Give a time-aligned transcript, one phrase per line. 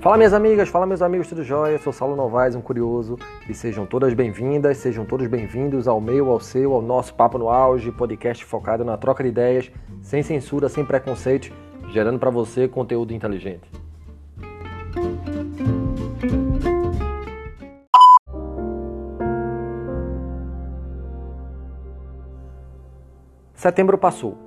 [0.00, 1.72] Fala minhas amigas, fala meus amigos, tudo jóia?
[1.72, 6.30] Eu sou Saulo Novaes, um curioso, e sejam todas bem-vindas, sejam todos bem-vindos ao meu,
[6.30, 9.70] ao seu, ao nosso Papo no Auge, podcast focado na troca de ideias,
[10.00, 11.52] sem censura, sem preconceito,
[11.90, 13.70] gerando para você conteúdo inteligente.
[23.52, 24.38] Setembro passou,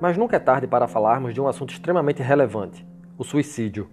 [0.00, 2.86] mas nunca é tarde para falarmos de um assunto extremamente relevante:
[3.18, 3.88] o suicídio.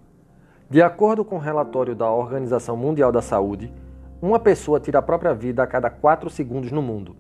[0.69, 3.73] De acordo com o um relatório da Organização Mundial da Saúde,
[4.21, 7.15] uma pessoa tira a própria vida a cada 4 segundos no mundo.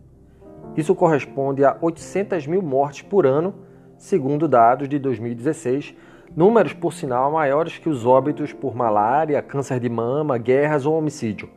[0.77, 3.55] Isso corresponde a 800 mil mortes por ano,
[3.97, 5.95] segundo dados de 2016,
[6.35, 11.49] números, por sinal, maiores que os óbitos por malária, câncer de mama, guerras ou homicídio.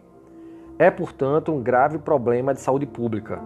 [0.79, 3.39] É, portanto, um grave problema de saúde pública.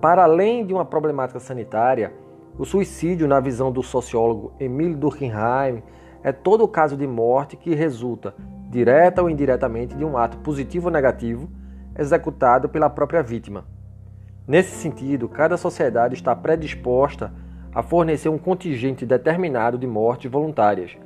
[0.00, 2.14] Para além de uma problemática sanitária,
[2.58, 5.82] o suicídio, na visão do sociólogo Emílio Durkheim,
[6.24, 8.34] é todo o caso de morte que resulta,
[8.70, 11.50] direta ou indiretamente, de um ato positivo ou negativo
[11.96, 13.66] executado pela própria vítima.
[14.48, 17.30] Nesse sentido, cada sociedade está predisposta
[17.74, 20.96] a fornecer um contingente determinado de mortes voluntárias.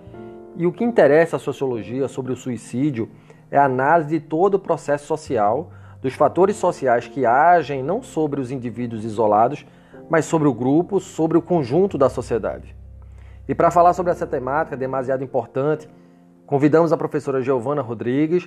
[0.56, 3.10] E o que interessa à sociologia sobre o suicídio
[3.50, 8.40] é a análise de todo o processo social, dos fatores sociais que agem não sobre
[8.40, 9.66] os indivíduos isolados,
[10.08, 12.77] mas sobre o grupo, sobre o conjunto da sociedade.
[13.48, 15.88] E para falar sobre essa temática demasiado importante,
[16.46, 18.46] convidamos a professora Giovana Rodrigues.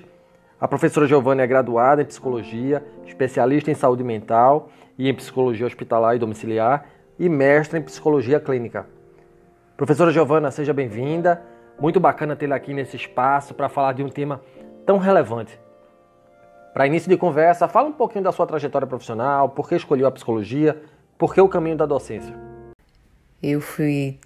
[0.60, 6.14] A professora Giovana é graduada em psicologia, especialista em saúde mental e em psicologia hospitalar
[6.14, 6.86] e domiciliar
[7.18, 8.86] e mestre em psicologia clínica.
[9.76, 11.42] Professora Giovana, seja bem-vinda.
[11.80, 14.40] Muito bacana tê-la aqui nesse espaço para falar de um tema
[14.86, 15.58] tão relevante.
[16.72, 20.12] Para início de conversa, fala um pouquinho da sua trajetória profissional, por que escolheu a
[20.12, 20.80] psicologia,
[21.18, 22.34] por que o caminho da docência.
[23.42, 24.20] Eu fui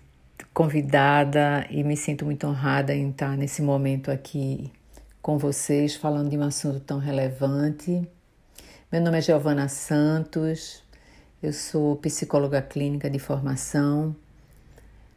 [0.56, 4.72] convidada e me sinto muito honrada em estar nesse momento aqui
[5.20, 8.08] com vocês, falando de um assunto tão relevante.
[8.90, 10.82] Meu nome é Giovana Santos,
[11.42, 14.16] eu sou psicóloga clínica de formação.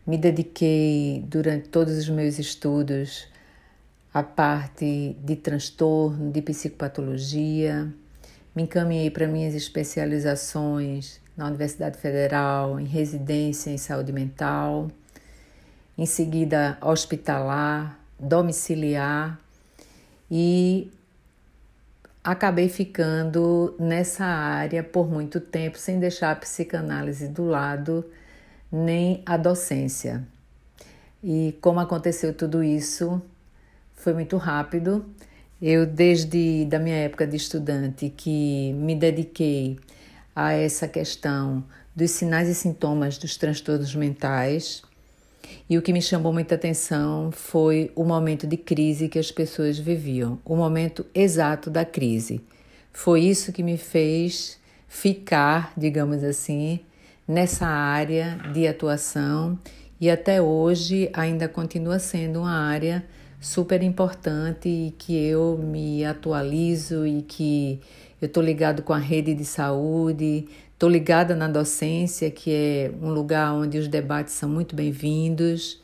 [0.06, 3.26] Me dediquei durante todos os meus estudos
[4.14, 7.88] à parte de transtorno, de psicopatologia.
[8.54, 14.90] Me encaminhei para minhas especializações na Universidade Federal, em residência em saúde mental
[16.00, 19.38] em seguida hospitalar, domiciliar
[20.32, 20.90] e
[22.24, 28.06] acabei ficando nessa área por muito tempo sem deixar a psicanálise do lado
[28.72, 30.26] nem a docência.
[31.22, 33.22] E como aconteceu tudo isso,
[33.94, 35.06] foi muito rápido.
[35.62, 39.78] Eu desde da minha época de estudante que me dediquei
[40.34, 41.62] a essa questão
[41.94, 44.82] dos sinais e sintomas dos transtornos mentais
[45.70, 49.78] e o que me chamou muita atenção foi o momento de crise que as pessoas
[49.78, 52.42] viviam, o momento exato da crise.
[52.92, 56.80] Foi isso que me fez ficar, digamos assim,
[57.28, 59.58] nessa área de atuação
[60.02, 63.06] e até hoje ainda continua sendo uma área
[63.40, 67.80] super importante e que eu me atualizo e que
[68.22, 73.10] eu estou ligado com a rede de saúde, estou ligada na docência, que é um
[73.10, 75.82] lugar onde os debates são muito bem-vindos.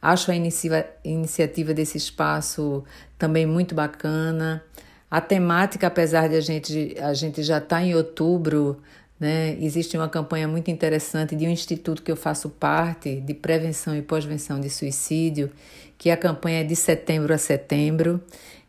[0.00, 2.84] Acho a inicia iniciativa desse espaço
[3.18, 4.62] também muito bacana.
[5.10, 8.80] A temática, apesar de a gente, a gente já estar tá em outubro,
[9.18, 13.96] né, existe uma campanha muito interessante de um instituto que eu faço parte, de prevenção
[13.96, 15.50] e pós-venção de suicídio,
[15.96, 18.20] que a campanha é de setembro a setembro.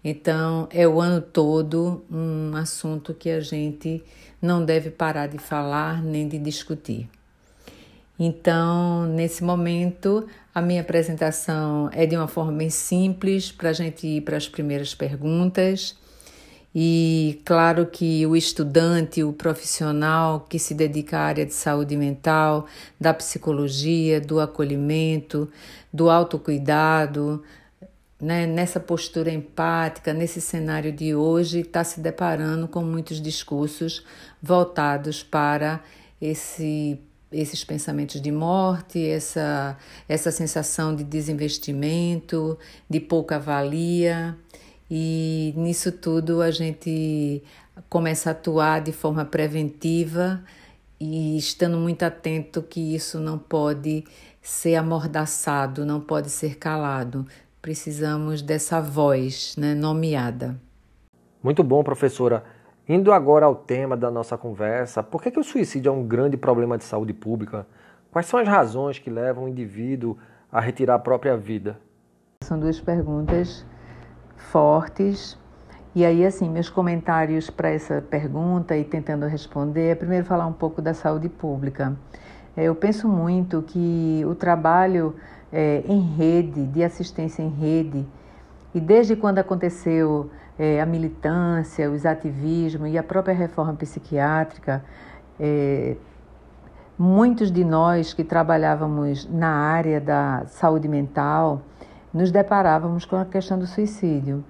[0.04, 4.04] Então, é o ano todo um assunto que a gente
[4.42, 7.10] não deve parar de falar nem de discutir.
[8.18, 14.06] Então, nesse momento, a minha apresentação é de uma forma bem simples para a gente
[14.06, 15.98] ir para as primeiras perguntas.
[16.76, 22.68] E claro que o estudante, o profissional que se dedica à área de saúde mental,
[23.00, 25.50] da psicologia, do acolhimento,
[25.92, 27.42] do autocuidado,
[28.20, 34.04] né, nessa postura empática, nesse cenário de hoje, está se deparando com muitos discursos
[34.42, 35.82] voltados para
[36.22, 37.00] esse,
[37.32, 39.78] esses pensamentos de morte, essa,
[40.08, 44.38] essa sensação de desinvestimento, de pouca valia.
[44.92, 47.42] E nisso tudo a gente
[47.90, 50.44] começa a atuar de forma preventiva
[51.00, 54.04] e estando muito atento que isso não pode
[54.42, 57.26] ser amordaçado, não pode ser calado
[57.62, 60.60] precisamos dessa voz né, nomeada.
[61.44, 62.44] Muito bom, professora.
[62.88, 66.36] Indo agora ao tema da nossa conversa, por que, que o suicídio é um grande
[66.36, 67.68] problema de saúde pública?
[68.12, 70.18] Quais são as razões que levam o indivíduo
[70.52, 71.78] a retirar a própria vida?
[72.44, 73.66] São duas perguntas
[74.36, 75.38] fortes.
[75.94, 80.54] E aí, assim, meus comentários para essa pergunta e tentando responder é primeiro falar um
[80.54, 81.96] pouco da saúde pública.
[82.56, 85.16] É, eu penso muito que o trabalho
[85.52, 88.06] é, em rede, de assistência em rede,
[88.74, 94.84] e desde quando aconteceu é, a militância, os ativismos e a própria reforma psiquiátrica,
[95.40, 95.96] é,
[96.98, 101.62] muitos de nós que trabalhávamos na área da saúde mental
[102.14, 104.44] nos deparávamos com a questão do suicídio.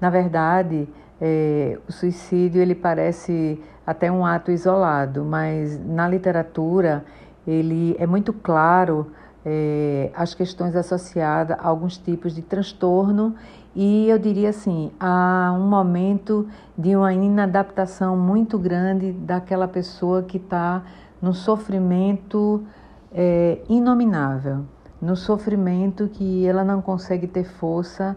[0.00, 0.88] Na verdade,
[1.20, 7.04] é, o suicídio ele parece até um ato isolado, mas na literatura
[7.46, 9.10] ele é muito claro
[9.44, 13.34] é, as questões associadas a alguns tipos de transtorno.
[13.74, 20.38] E eu diria assim, há um momento de uma inadaptação muito grande daquela pessoa que
[20.38, 20.82] está
[21.22, 22.64] no sofrimento
[23.12, 24.64] é, inominável,
[25.00, 28.16] no sofrimento que ela não consegue ter força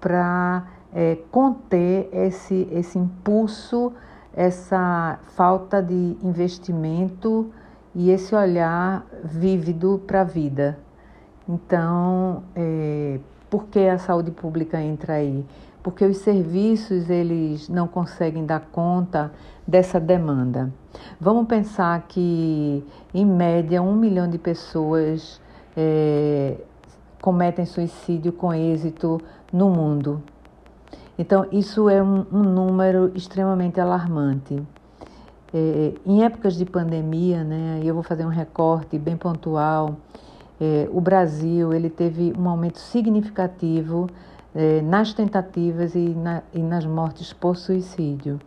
[0.00, 3.92] para é, conter esse, esse impulso,
[4.34, 7.50] essa falta de investimento
[7.94, 10.78] e esse olhar vívido para a vida.
[11.48, 13.18] Então, é,
[13.50, 15.44] por que a saúde pública entra aí?
[15.82, 19.32] Porque os serviços eles não conseguem dar conta
[19.66, 20.72] dessa demanda.
[21.20, 25.40] Vamos pensar que, em média, um milhão de pessoas
[25.76, 26.56] é,
[27.20, 29.20] cometem suicídio com êxito
[29.52, 30.22] no mundo.
[31.18, 34.62] Então, isso é um, um número extremamente alarmante.
[35.54, 39.96] É, em épocas de pandemia, né, eu vou fazer um recorte bem pontual,
[40.60, 44.08] é, o Brasil ele teve um aumento significativo
[44.54, 48.38] é, nas tentativas e, na, e nas mortes por suicídio.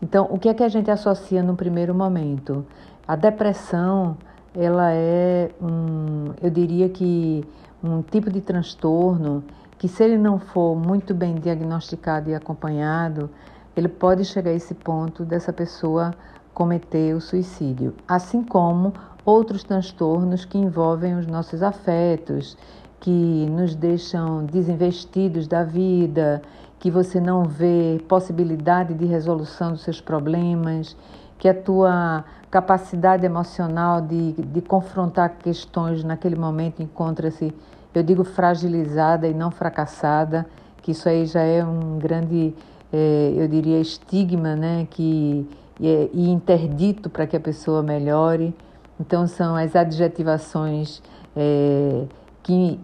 [0.00, 2.64] Então, o que é que a gente associa no primeiro momento?
[3.06, 4.16] A depressão,
[4.54, 7.44] ela é um, eu diria que
[7.82, 9.44] um tipo de transtorno
[9.78, 13.28] que se ele não for muito bem diagnosticado e acompanhado,
[13.76, 16.12] ele pode chegar a esse ponto dessa pessoa
[16.52, 18.92] cometer o suicídio, assim como
[19.24, 22.56] outros transtornos que envolvem os nossos afetos,
[23.00, 26.42] que nos deixam desinvestidos da vida,
[26.78, 30.96] que você não vê possibilidade de resolução dos seus problemas,
[31.38, 37.52] que a tua capacidade emocional de, de confrontar questões naquele momento encontra-se,
[37.94, 40.46] eu digo, fragilizada e não fracassada,
[40.82, 42.54] que isso aí já é um grande
[42.92, 45.46] é, eu diria, estigma, né, que,
[45.80, 48.54] e, e interdito para que a pessoa melhore.
[49.00, 51.02] Então, são as adjetivações
[51.34, 52.04] é,
[52.42, 52.78] que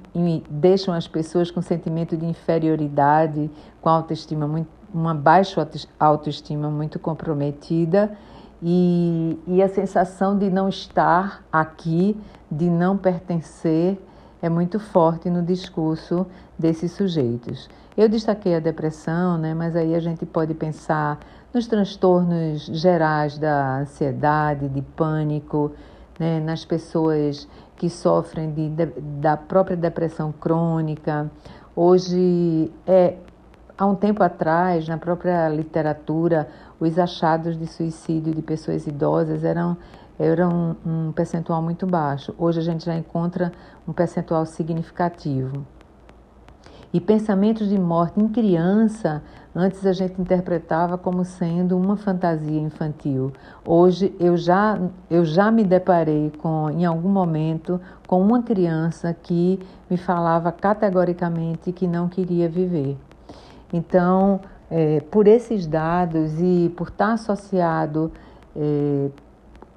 [0.51, 3.51] deixam as pessoas com sentimento de inferioridade,
[3.81, 5.69] com autoestima muito, uma baixa
[5.99, 8.17] autoestima muito comprometida
[8.63, 12.17] e, e a sensação de não estar aqui,
[12.51, 13.99] de não pertencer,
[14.41, 16.27] é muito forte no discurso
[16.59, 17.69] desses sujeitos.
[17.99, 21.19] Eu destaquei a depressão, né, mas aí a gente pode pensar
[21.53, 25.73] nos transtornos gerais da ansiedade, de pânico,
[26.17, 28.87] né, nas pessoas que sofrem de, de,
[29.21, 31.29] da própria depressão crônica.
[31.75, 33.17] Hoje, é,
[33.77, 36.49] há um tempo atrás, na própria literatura,
[36.79, 39.77] os achados de suicídio de pessoas idosas eram,
[40.21, 42.33] eram um, um percentual muito baixo.
[42.39, 43.51] Hoje a gente já encontra
[43.89, 45.67] um percentual significativo.
[46.93, 49.23] E pensamentos de morte em criança,
[49.55, 53.31] antes a gente interpretava como sendo uma fantasia infantil.
[53.67, 54.81] Hoje eu já,
[55.11, 61.73] eu já me deparei com, em algum momento com uma criança que me falava categoricamente
[61.73, 62.97] que não queria viver.
[63.71, 64.41] Então,
[64.71, 68.11] é, por esses dados e por estar associado
[68.57, 69.11] é,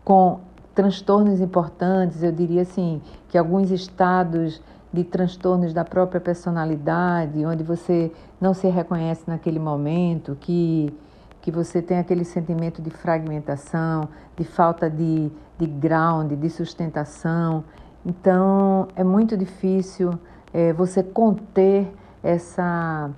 [0.05, 0.39] com
[0.73, 8.11] transtornos importantes, eu diria assim, que alguns estados de transtornos da própria personalidade, onde você
[8.39, 10.93] não se reconhece naquele momento, que,
[11.41, 17.63] que você tem aquele sentimento de fragmentação, de falta de, de ground, de sustentação.
[18.05, 20.11] Então, é muito difícil
[20.53, 21.87] é, você conter
[22.21, 23.09] essa,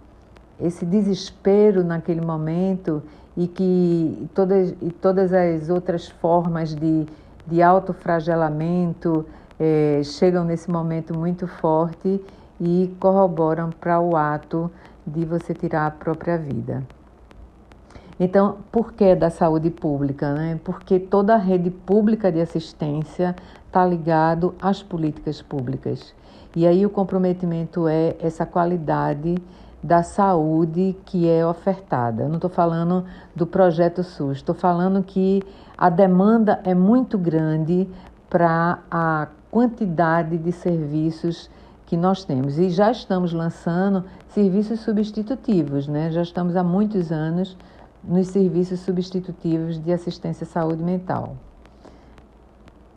[0.60, 3.01] esse desespero naquele momento
[3.36, 7.08] e que todas, e todas as outras formas de,
[7.48, 9.25] de autofragelamento,
[9.65, 12.22] é, chegam nesse momento muito forte
[12.60, 14.70] e corroboram para o ato
[15.08, 16.84] de você tirar a própria vida.
[18.20, 20.34] Então, por que da saúde pública?
[20.34, 20.60] Né?
[20.65, 23.34] Porque toda a rede pública de assistência
[23.65, 26.13] está ligado às políticas públicas.
[26.53, 29.38] E aí o comprometimento é essa qualidade
[29.82, 32.24] da saúde que é ofertada.
[32.24, 35.41] Eu não estou falando do projeto SUS, estou falando que
[35.77, 37.89] a demanda é muito grande
[38.34, 41.52] para a quantidade de serviços
[41.86, 42.58] que nós temos.
[42.58, 46.10] E já estamos lançando serviços substitutivos, né?
[46.10, 47.56] Já estamos há muitos anos
[48.04, 51.38] nos serviços substitutivos de assistência à saúde mental.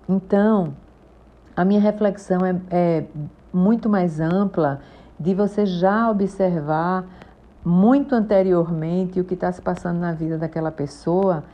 [0.08, 0.72] Então,
[1.54, 3.04] a minha reflexão é, é
[3.52, 4.80] muito mais ampla
[5.20, 7.04] de você já observar
[7.62, 11.44] muito anteriormente o que está se passando na vida daquela pessoa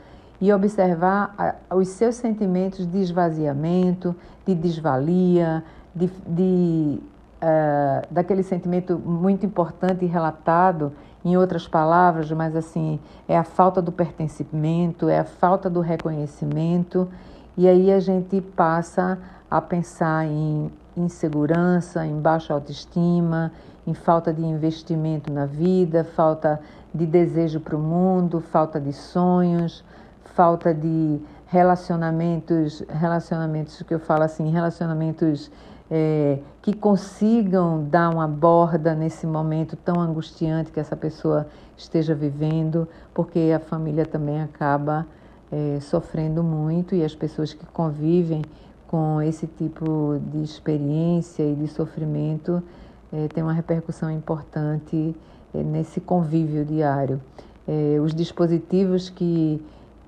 [0.41, 5.63] e observar os seus sentimentos de esvaziamento, de desvalia,
[5.95, 6.99] de, de
[7.41, 10.91] uh, daquele sentimento muito importante e relatado
[11.23, 17.07] em outras palavras, mas assim, é a falta do pertencimento, é a falta do reconhecimento,
[17.55, 23.51] e aí a gente passa a pensar em insegurança, em baixa autoestima,
[23.85, 26.59] em falta de investimento na vida, falta
[26.93, 29.83] de desejo para o mundo, falta de sonhos,
[30.33, 35.51] falta de relacionamentos, relacionamentos que eu falo assim, relacionamentos
[35.89, 41.47] é, que consigam dar uma borda nesse momento tão angustiante que essa pessoa
[41.77, 45.05] esteja vivendo, porque a família também acaba
[45.51, 48.41] é, sofrendo muito e as pessoas que convivem
[48.87, 52.61] com esse tipo de experiência e de sofrimento
[53.11, 55.15] é, tem uma repercussão importante
[55.53, 57.21] é, nesse convívio diário.
[57.67, 59.63] É, os dispositivos que,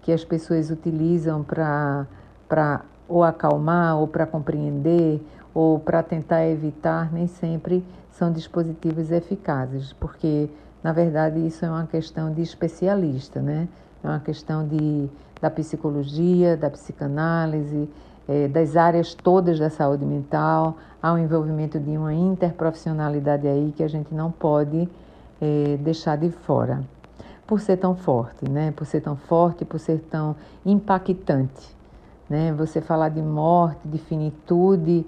[0.05, 2.05] que as pessoas utilizam para
[3.09, 5.19] ou acalmar ou para compreender
[5.51, 10.47] ou para tentar evitar, nem sempre são dispositivos eficazes, porque
[10.83, 13.67] na verdade isso é uma questão de especialista, né?
[14.03, 15.09] É uma questão de,
[15.41, 17.89] da psicologia, da psicanálise,
[18.27, 23.81] é, das áreas todas da saúde mental, há um envolvimento de uma interprofissionalidade aí que
[23.81, 24.87] a gente não pode
[25.41, 26.83] é, deixar de fora.
[27.47, 28.71] Por ser tão forte, né?
[28.75, 30.35] Por ser tão forte, por ser tão
[30.65, 31.75] impactante,
[32.29, 32.53] né?
[32.53, 35.05] Você falar de morte, de finitude,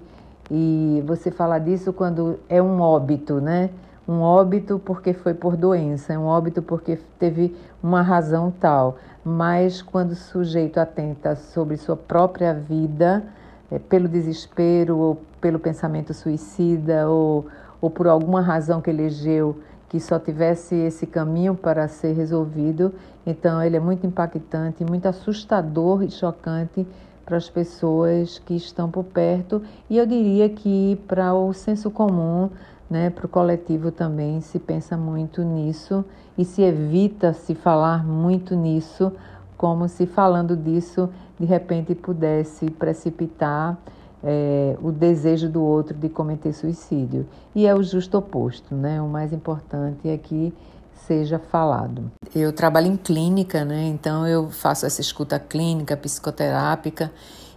[0.50, 3.70] e você fala disso quando é um óbito, né?
[4.08, 8.96] Um óbito porque foi por doença, é um óbito porque teve uma razão tal.
[9.22, 13.24] Mas quando o sujeito atenta sobre sua própria vida,
[13.70, 17.46] é, pelo desespero ou pelo pensamento suicida ou,
[17.80, 22.92] ou por alguma razão que elegeu que só tivesse esse caminho para ser resolvido,
[23.26, 26.86] então ele é muito impactante, muito assustador e chocante
[27.24, 29.62] para as pessoas que estão por perto.
[29.88, 32.50] E eu diria que para o senso comum,
[32.88, 36.04] né, para o coletivo também se pensa muito nisso
[36.36, 39.12] e se evita se falar muito nisso,
[39.56, 43.76] como se falando disso de repente pudesse precipitar
[44.22, 47.26] é, o desejo do outro de cometer suicídio.
[47.54, 49.00] E é o justo oposto, né?
[49.00, 50.52] O mais importante é que
[50.94, 52.10] seja falado.
[52.34, 53.84] Eu trabalho em clínica, né?
[53.84, 57.12] Então eu faço essa escuta clínica, psicoterápica,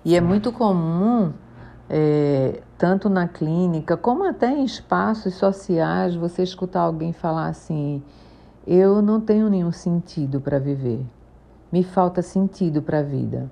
[0.06, 1.34] e é muito comum,
[1.89, 8.01] é, tanto na clínica como até em espaços sociais, você escutar alguém falar assim:
[8.65, 11.06] eu não tenho nenhum sentido para viver,
[11.72, 13.51] me falta sentido para a vida.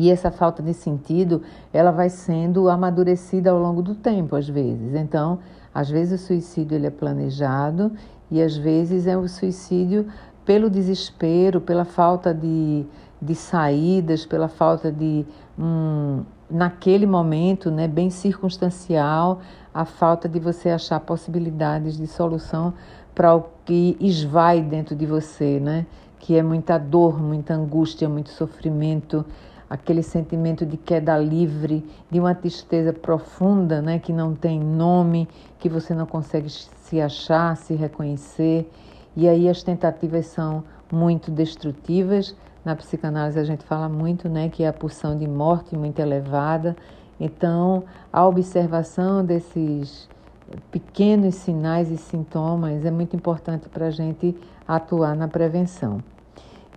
[0.00, 4.94] E essa falta de sentido, ela vai sendo amadurecida ao longo do tempo, às vezes.
[4.94, 5.40] Então,
[5.74, 7.90] às vezes o suicídio ele é planejado
[8.30, 10.06] e às vezes é o suicídio
[10.44, 12.86] pelo desespero, pela falta de,
[13.20, 15.26] de saídas, pela falta de,
[15.58, 19.40] um, naquele momento, né, bem circunstancial,
[19.74, 22.72] a falta de você achar possibilidades de solução
[23.16, 25.86] para o que esvai dentro de você, né?
[26.20, 29.26] Que é muita dor, muita angústia, muito sofrimento,
[29.68, 35.68] aquele sentimento de queda livre, de uma tristeza profunda, né, que não tem nome, que
[35.68, 38.70] você não consegue se achar, se reconhecer.
[39.16, 42.34] E aí as tentativas são muito destrutivas.
[42.64, 46.76] Na psicanálise a gente fala muito, né, que é a pulsão de morte muito elevada.
[47.20, 50.08] Então, a observação desses
[50.70, 56.00] pequenos sinais e sintomas é muito importante para a gente atuar na prevenção.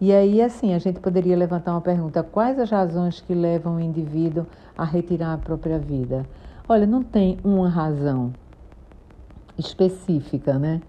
[0.02, 3.80] E aí, assim, a gente poderia levantar uma pergunta: quais as razões que levam o
[3.80, 6.26] indivíduo a retirar a própria vida?
[6.68, 8.34] Olha, não tem uma razão
[9.60, 10.82] específica, né?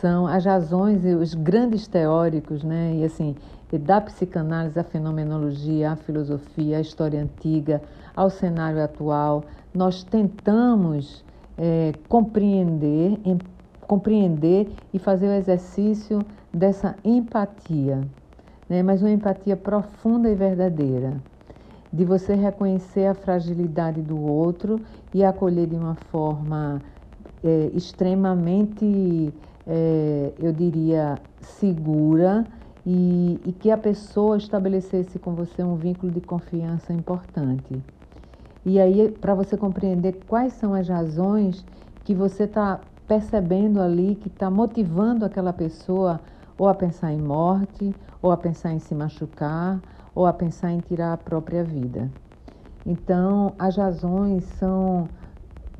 [0.00, 2.94] São as razões e os grandes teóricos, né?
[2.94, 3.34] E assim,
[3.72, 7.82] da psicanálise à fenomenologia, à filosofia, à história antiga,
[8.14, 9.42] ao cenário atual,
[9.74, 11.24] nós tentamos
[11.58, 13.38] é, compreender, em,
[13.80, 16.20] compreender e fazer o exercício
[16.52, 18.02] dessa empatia,
[18.68, 18.82] né?
[18.82, 21.16] mas uma empatia profunda e verdadeira,
[21.92, 24.80] de você reconhecer a fragilidade do outro
[25.12, 26.80] e acolher de uma forma
[27.44, 29.32] é, extremamente,
[29.66, 32.46] é, eu diria, segura
[32.86, 37.80] e, e que a pessoa estabelecesse com você um vínculo de confiança importante.
[38.64, 41.64] E aí, para você compreender quais são as razões
[42.04, 46.20] que você está percebendo ali que está motivando aquela pessoa
[46.56, 49.82] ou a pensar em morte, ou a pensar em se machucar,
[50.14, 52.08] ou a pensar em tirar a própria vida.
[52.86, 55.08] Então, as razões são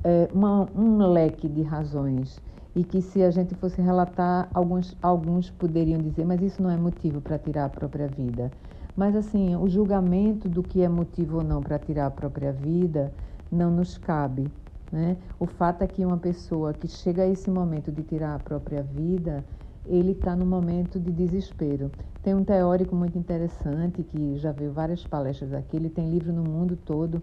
[0.05, 2.43] é, uma, um leque de razões
[2.75, 6.77] e que se a gente fosse relatar, alguns, alguns poderiam dizer, mas isso não é
[6.77, 8.51] motivo para tirar a própria vida.
[8.97, 13.13] Mas assim, o julgamento do que é motivo ou não para tirar a própria vida
[13.51, 14.51] não nos cabe.
[14.91, 15.17] Né?
[15.39, 18.83] O fato é que uma pessoa que chega a esse momento de tirar a própria
[18.83, 19.45] vida,
[19.87, 21.91] ele está no momento de desespero.
[22.23, 26.43] Tem um teórico muito interessante que já veio várias palestras aqui, ele tem livro no
[26.43, 27.23] mundo todo,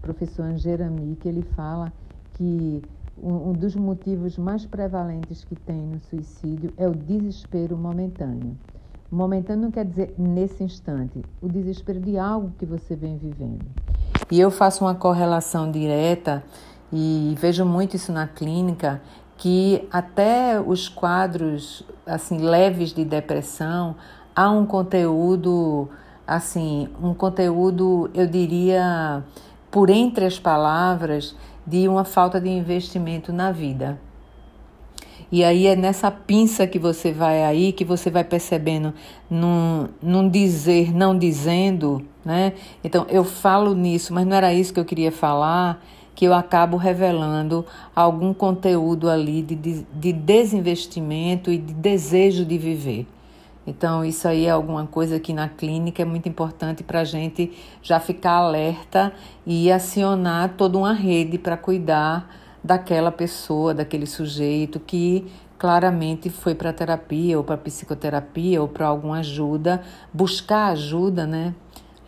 [0.00, 1.92] professor Angerami, que ele fala
[2.34, 2.82] que
[3.22, 8.56] um dos motivos mais prevalentes que tem no suicídio é o desespero momentâneo.
[9.10, 13.64] Momentâneo não quer dizer nesse instante, o desespero de algo que você vem vivendo.
[14.30, 16.44] E eu faço uma correlação direta
[16.92, 19.00] e vejo muito isso na clínica,
[19.38, 23.96] que até os quadros assim leves de depressão
[24.36, 25.88] há um conteúdo
[26.28, 29.24] assim, um conteúdo, eu diria,
[29.70, 31.34] por entre as palavras,
[31.66, 33.98] de uma falta de investimento na vida.
[35.32, 38.92] E aí é nessa pinça que você vai aí, que você vai percebendo
[39.28, 42.52] num, num dizer, não dizendo, né?
[42.84, 45.82] Então eu falo nisso, mas não era isso que eu queria falar,
[46.18, 52.58] que eu acabo revelando algum conteúdo ali de, de, de desinvestimento e de desejo de
[52.58, 53.06] viver.
[53.64, 57.56] Então, isso aí é alguma coisa que na clínica é muito importante para a gente
[57.80, 59.12] já ficar alerta
[59.46, 62.28] e acionar toda uma rede para cuidar
[62.64, 65.24] daquela pessoa, daquele sujeito que
[65.56, 69.82] claramente foi para terapia ou para psicoterapia ou para alguma ajuda,
[70.12, 71.54] buscar ajuda, né?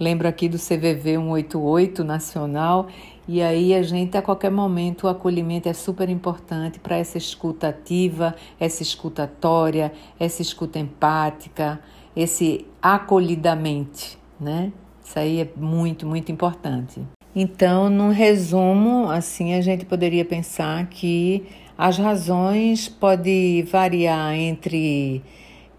[0.00, 2.88] Lembro aqui do CVV 188 nacional
[3.28, 7.68] e aí a gente, a qualquer momento, o acolhimento é super importante para essa escuta
[7.68, 11.78] ativa, essa escutatória, essa escuta empática,
[12.16, 14.72] esse acolhidamente, né?
[15.04, 17.02] Isso aí é muito, muito importante.
[17.36, 21.44] Então, num resumo, assim, a gente poderia pensar que
[21.76, 25.22] as razões podem variar entre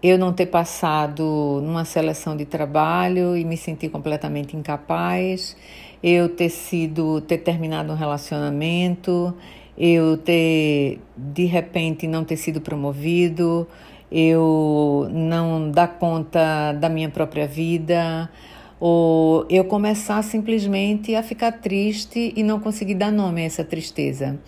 [0.02, 5.56] eu não ter passado numa seleção de trabalho e me sentir completamente incapaz,
[6.02, 9.32] eu ter sido, ter terminado um relacionamento,
[9.78, 13.66] eu ter de repente não ter sido promovido,
[14.10, 18.28] eu não dar conta da minha própria vida,
[18.80, 24.38] ou eu começar simplesmente a ficar triste e não conseguir dar nome a essa tristeza.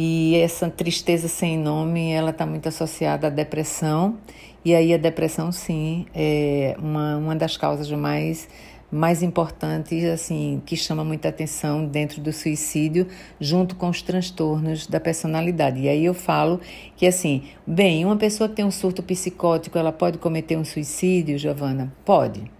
[0.00, 4.16] E essa tristeza sem nome, ela está muito associada à depressão.
[4.64, 8.48] E aí a depressão, sim, é uma, uma das causas mais
[8.90, 13.08] mais importantes, assim, que chama muita atenção dentro do suicídio,
[13.40, 15.80] junto com os transtornos da personalidade.
[15.80, 16.60] E aí eu falo
[16.96, 21.36] que, assim, bem, uma pessoa que tem um surto psicótico, ela pode cometer um suicídio,
[21.36, 21.92] Giovana?
[22.04, 22.50] Pode.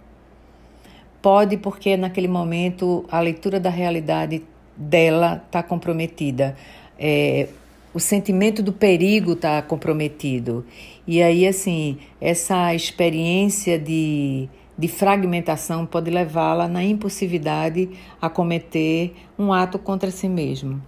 [1.21, 4.43] Pode, porque naquele momento a leitura da realidade
[4.75, 6.55] dela está comprometida.
[6.99, 7.47] É,
[7.93, 10.65] o sentimento do perigo está comprometido.
[11.07, 17.89] E aí, assim, essa experiência de de fragmentação pode levá-la na impulsividade
[18.21, 20.81] a cometer um ato contra si mesmo.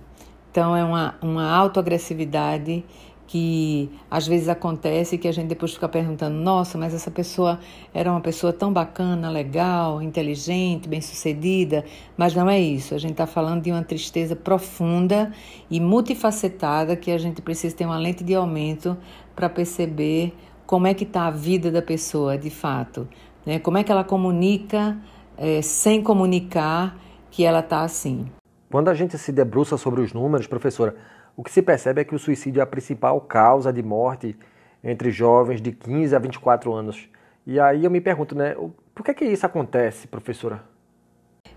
[0.50, 2.86] Então, é uma, uma autoagressividade
[3.32, 7.62] que às vezes acontece que a gente depois fica perguntando: nossa, mas essa pessoa
[7.94, 11.86] era uma pessoa tão bacana, legal, inteligente, bem-sucedida.
[12.18, 12.94] Mas não é isso.
[12.94, 15.32] A gente está falando de uma tristeza profunda
[15.70, 18.98] e multifacetada que a gente precisa ter uma lente de aumento
[19.34, 23.08] para perceber como é que está a vida da pessoa de fato.
[23.46, 23.60] Né?
[23.60, 24.98] Como é que ela comunica
[25.38, 26.98] é, sem comunicar
[27.30, 28.30] que ela está assim?
[28.70, 30.96] Quando a gente se debruça sobre os números, professora,
[31.36, 34.36] o que se percebe é que o suicídio é a principal causa de morte
[34.84, 37.10] entre jovens de 15 a 24 anos.
[37.46, 38.56] E aí eu me pergunto, né,
[38.94, 40.64] por que, que isso acontece, professora?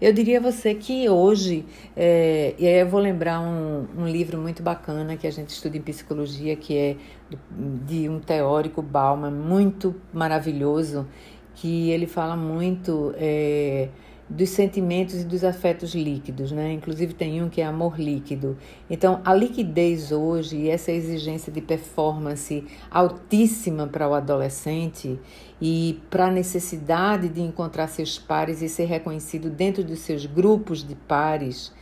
[0.00, 1.64] Eu diria a você que hoje,
[1.96, 5.76] é, e aí eu vou lembrar um, um, livro muito bacana que a gente estuda
[5.76, 6.96] em psicologia, que é
[7.86, 11.06] de um teórico Bauman, muito maravilhoso,
[11.54, 13.88] que ele fala muito é,
[14.28, 16.72] dos sentimentos e dos afetos líquidos, né?
[16.72, 18.56] Inclusive tem um que é amor líquido.
[18.88, 25.18] Então, a liquidez hoje e essa exigência de performance altíssima para o adolescente
[25.60, 30.82] e para a necessidade de encontrar seus pares e ser reconhecido dentro dos seus grupos
[30.82, 31.72] de pares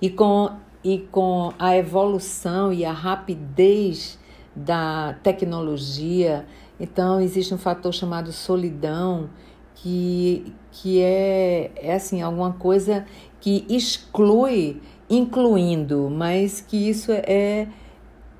[0.00, 0.50] e com
[0.82, 4.18] e com a evolução e a rapidez
[4.54, 6.44] da tecnologia,
[6.78, 9.30] então, existe um fator chamado solidão,
[9.74, 13.04] que, que é, é assim, alguma coisa
[13.40, 17.68] que exclui, incluindo, mas que isso é,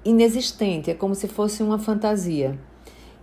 [0.05, 2.59] inexistente, é como se fosse uma fantasia.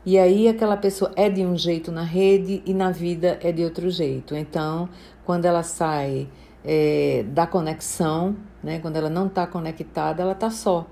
[0.06, 3.64] E aí aquela pessoa é de um jeito na rede e na vida é de
[3.64, 4.36] outro jeito.
[4.36, 4.90] Então,
[5.24, 6.28] quando ela sai
[6.66, 10.88] é, da conexão, né, quando ela não está conectada, ela está só.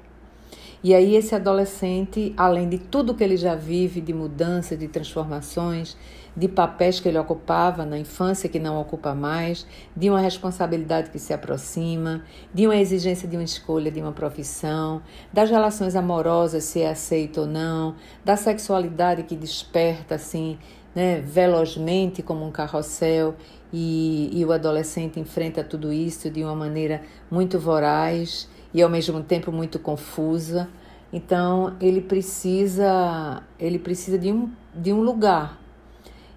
[0.84, 5.98] E aí esse adolescente, além de tudo que ele já vive de mudança, de transformações,
[6.36, 9.66] de papéis que ele ocupava na infância que não ocupa mais,
[9.96, 15.02] de uma responsabilidade que se aproxima, de uma exigência de uma escolha de uma profissão,
[15.32, 20.58] das relações amorosas, se é aceito ou não, da sexualidade que desperta assim,
[20.96, 23.36] né, velozmente como um carrossel
[23.72, 29.22] e, e o adolescente enfrenta tudo isso de uma maneira muito voraz e ao mesmo
[29.22, 30.68] tempo muito confusa.
[31.12, 35.60] Então ele precisa ele precisa de um, de um lugar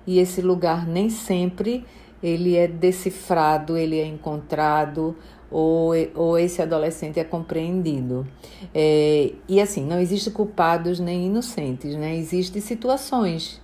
[0.06, 1.84] e esse lugar nem sempre
[2.22, 5.16] ele é decifrado, ele é encontrado
[5.50, 8.26] ou, ou esse adolescente é compreendido.
[8.74, 12.16] É, e assim, não existe culpados nem inocentes, né?
[12.16, 13.60] Existem situações,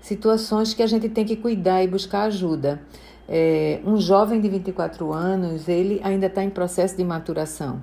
[0.00, 2.80] situações que a gente tem que cuidar e buscar ajuda.
[3.28, 7.82] É, um jovem de 24 anos, ele ainda está em processo de maturação.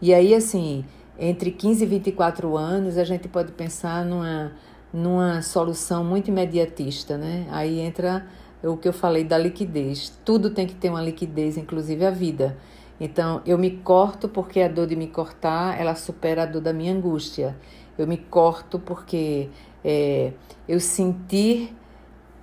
[0.00, 0.84] E aí, assim,
[1.18, 4.52] entre 15 e 24 anos, a gente pode pensar numa
[4.92, 7.46] numa solução muito imediatista, né?
[7.50, 8.26] Aí entra
[8.62, 10.12] o que eu falei da liquidez.
[10.24, 12.56] Tudo tem que ter uma liquidez, inclusive a vida.
[13.00, 16.72] Então, eu me corto porque a dor de me cortar, ela supera a dor da
[16.72, 17.56] minha angústia.
[17.96, 19.48] Eu me corto porque
[19.84, 20.32] é,
[20.66, 21.74] eu sentir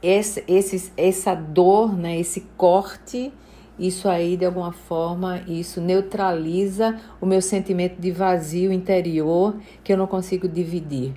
[0.01, 3.33] esse, esse, essa dor, né, esse corte,
[3.77, 9.97] isso aí, de alguma forma, isso neutraliza o meu sentimento de vazio interior que eu
[9.97, 11.13] não consigo dividir.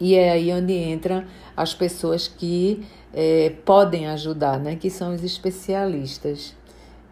[0.00, 1.24] E é aí onde entram
[1.56, 4.76] as pessoas que é, podem ajudar, né?
[4.76, 6.54] que são os especialistas.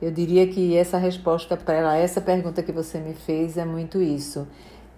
[0.00, 4.46] Eu diria que essa resposta para essa pergunta que você me fez é muito isso.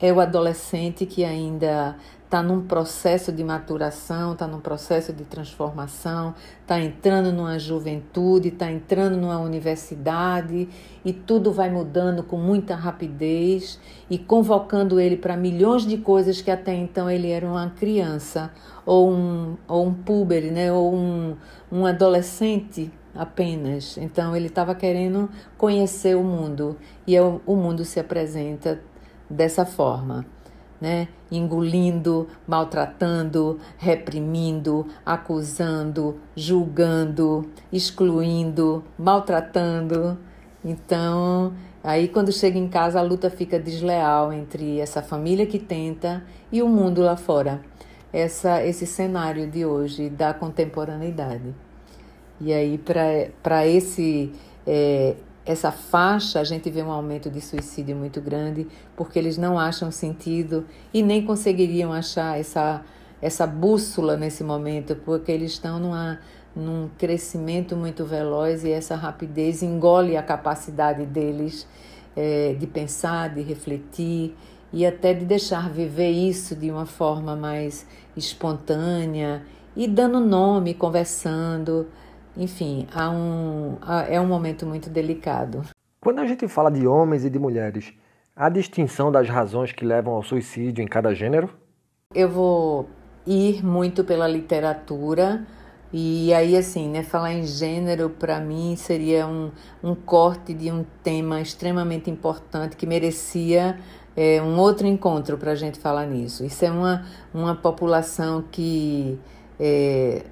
[0.01, 1.96] É o adolescente que ainda
[2.28, 8.70] está num processo de maturação, está num processo de transformação, está entrando numa juventude, está
[8.70, 10.68] entrando numa universidade
[11.02, 16.50] e tudo vai mudando com muita rapidez e convocando ele para milhões de coisas que
[16.50, 18.52] até então ele era uma criança
[18.84, 20.70] ou um, ou um puber, né?
[20.70, 21.34] ou um,
[21.72, 23.96] um adolescente apenas.
[23.96, 28.78] Então ele estava querendo conhecer o mundo e o, o mundo se apresenta
[29.30, 30.26] dessa forma
[30.80, 31.08] né?
[31.30, 40.18] engolindo, maltratando, reprimindo, acusando, julgando, excluindo, maltratando.
[40.64, 46.22] Então, aí quando chega em casa a luta fica desleal entre essa família que tenta
[46.50, 47.60] e o mundo lá fora.
[48.10, 51.54] Essa, esse cenário de hoje da contemporaneidade.
[52.40, 52.78] E aí,
[53.42, 54.32] para esse
[54.66, 55.16] é,
[55.48, 59.90] essa faixa, a gente vê um aumento de suicídio muito grande, porque eles não acham
[59.90, 62.82] sentido e nem conseguiriam achar essa,
[63.22, 66.20] essa bússola nesse momento, porque eles estão numa,
[66.54, 71.66] num crescimento muito veloz e essa rapidez engole a capacidade deles
[72.14, 74.37] é, de pensar, de refletir
[74.70, 79.42] e até de deixar viver isso de uma forma mais espontânea
[79.74, 81.87] e dando nome, conversando.
[82.38, 85.62] Enfim, há um, há, é um momento muito delicado.
[86.01, 87.92] Quando a gente fala de homens e de mulheres,
[88.35, 91.51] há distinção das razões que levam ao suicídio em cada gênero?
[92.14, 92.88] Eu vou
[93.27, 95.44] ir muito pela literatura.
[95.92, 99.51] E aí, assim, né, falar em gênero para mim seria um,
[99.83, 103.79] um corte de um tema extremamente importante que merecia
[104.14, 106.44] é, um outro encontro para a gente falar nisso.
[106.44, 109.18] Isso é uma, uma população que
[109.59, 110.24] é,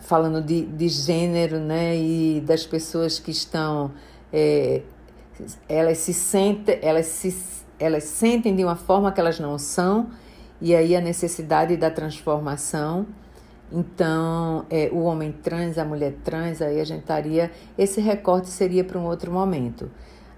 [0.00, 3.92] falando de, de gênero, né, e das pessoas que estão,
[4.32, 4.82] é,
[5.68, 10.10] elas se sentem, elas se, elas sentem de uma forma que elas não são,
[10.60, 13.06] e aí a necessidade da transformação.
[13.70, 18.84] Então, é, o homem trans, a mulher trans, aí a gente estaria, esse recorte seria
[18.84, 19.90] para um outro momento.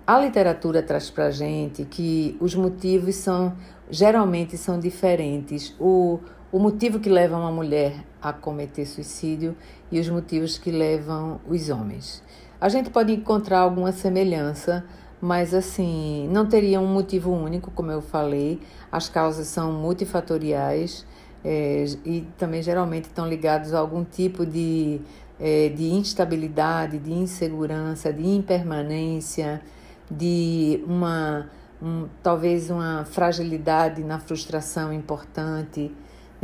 [0.07, 3.55] A literatura traz para a gente que os motivos são,
[3.91, 5.75] geralmente são diferentes.
[5.81, 6.21] O,
[6.55, 9.57] o motivo que leva uma mulher a cometer suicídio
[9.91, 12.23] e os motivos que levam os homens.
[12.61, 14.85] A gente pode encontrar alguma semelhança,
[15.21, 18.61] mas assim, não teria um motivo único, como eu falei.
[18.93, 21.05] As causas são multifatoriais
[21.45, 25.01] é, e também geralmente estão ligados a algum tipo de,
[25.41, 29.61] é, de instabilidade, de insegurança, de impermanência,
[30.09, 31.51] de uma
[31.83, 35.93] um, talvez uma fragilidade na frustração importante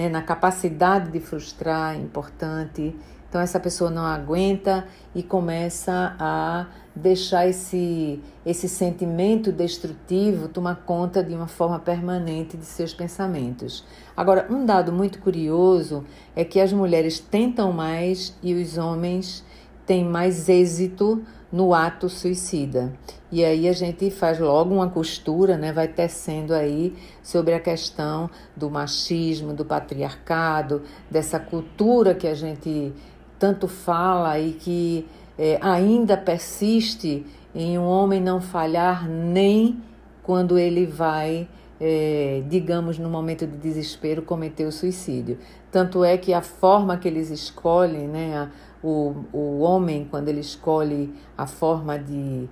[0.01, 2.97] né, na capacidade de frustrar importante.
[3.29, 11.23] Então essa pessoa não aguenta e começa a deixar esse, esse sentimento destrutivo tomar conta
[11.23, 13.85] de uma forma permanente de seus pensamentos.
[14.17, 16.03] Agora, um dado muito curioso
[16.35, 19.45] é que as mulheres tentam mais e os homens
[19.85, 22.93] têm mais êxito no ato suicida.
[23.33, 28.31] E aí a gente faz logo uma costura, né, vai tecendo aí sobre a questão
[28.57, 32.93] do machismo, do patriarcado, dessa cultura que a gente
[33.39, 35.07] tanto fala e que
[35.39, 39.81] é, ainda persiste em um homem não falhar nem
[40.23, 41.49] quando ele vai,
[41.81, 45.39] é, digamos, no momento de desespero, cometer o suicídio.
[45.71, 48.49] Tanto é que a forma que eles escolhem, né, a,
[48.83, 52.49] o, o homem, quando ele escolhe a forma de,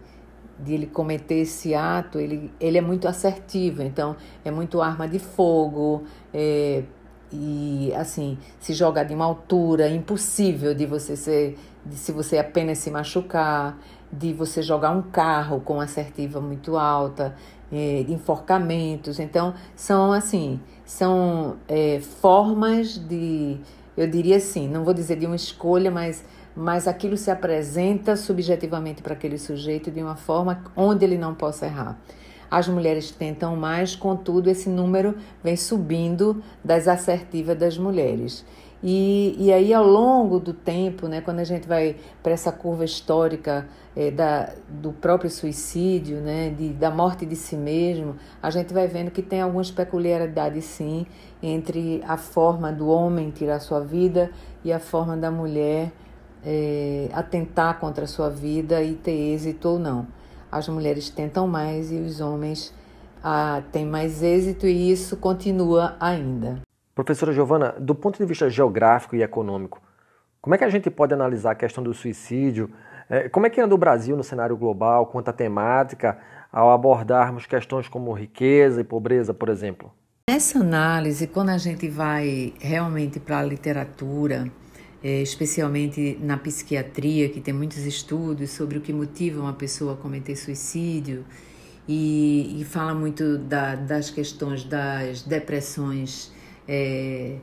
[0.59, 5.19] de ele cometer esse ato, ele, ele é muito assertivo, então é muito arma de
[5.19, 6.83] fogo, é,
[7.31, 12.79] e assim, se jogar de uma altura impossível de você ser de se você apenas
[12.79, 13.79] se machucar,
[14.13, 17.35] de você jogar um carro com assertiva muito alta,
[17.73, 19.19] é, enforcamentos.
[19.19, 23.59] Então, são assim, são é, formas de,
[23.99, 29.03] eu diria assim, não vou dizer de uma escolha, mas, mas aquilo se apresenta subjetivamente
[29.03, 31.99] para aquele sujeito de uma forma onde ele não possa errar.
[32.49, 38.45] As mulheres tentam mais, contudo, esse número vem subindo das assertivas das mulheres.
[38.83, 42.85] E, e aí, ao longo do tempo, né, quando a gente vai para essa curva
[42.85, 48.73] histórica é, da, do próprio suicídio, né, de, da morte de si mesmo, a gente
[48.73, 51.07] vai vendo que tem algumas peculiaridades, sim,
[51.43, 54.31] entre a forma do homem tirar sua vida
[54.65, 55.91] e a forma da mulher
[56.45, 60.07] é, atentar contra a sua vida e ter êxito ou não.
[60.51, 62.73] As mulheres tentam mais e os homens
[63.23, 66.68] ah, têm mais êxito, e isso continua ainda.
[66.99, 69.81] Professora Giovana, do ponto de vista geográfico e econômico,
[70.41, 72.69] como é que a gente pode analisar a questão do suicídio?
[73.09, 76.19] É, como é que anda o Brasil no cenário global quanto à temática,
[76.53, 79.93] ao abordarmos questões como riqueza e pobreza, por exemplo?
[80.29, 84.51] Nessa análise, quando a gente vai realmente para a literatura,
[85.01, 89.97] é, especialmente na psiquiatria, que tem muitos estudos sobre o que motiva uma pessoa a
[89.97, 91.25] cometer suicídio,
[91.87, 96.37] e, e fala muito da, das questões das depressões
[96.69, 97.39] é,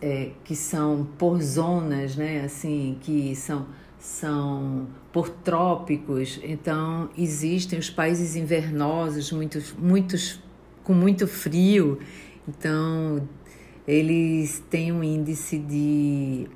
[0.00, 2.42] é, que são por zonas, né?
[2.44, 3.66] Assim, que são
[4.02, 6.40] são por trópicos.
[6.42, 10.40] Então existem os países invernosos, muitos, muitos
[10.82, 12.00] com muito frio.
[12.46, 13.28] Então
[13.86, 16.48] eles têm um índice de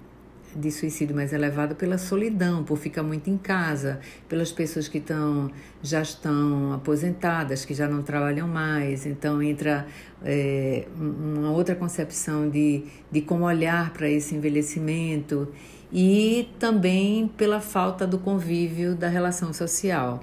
[0.57, 5.51] de suicídio mais elevado pela solidão, por ficar muito em casa, pelas pessoas que estão
[5.83, 9.07] já estão aposentadas, que já não trabalham mais.
[9.07, 9.87] Então entra
[10.25, 15.49] é, uma outra concepção de, de como olhar para esse envelhecimento
[15.93, 20.21] e também pela falta do convívio da relação social.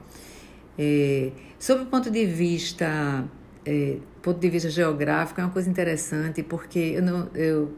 [0.77, 3.23] É, sob o ponto de vista
[3.65, 7.73] é, ponto de vista geográfico é uma coisa interessante porque eu, não, eu